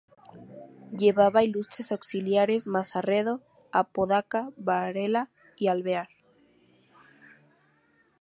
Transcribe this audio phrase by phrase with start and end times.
[0.97, 6.09] Llevaba ilustres auxiliares: Mazarredo, Apodaca, Varela y Alvear.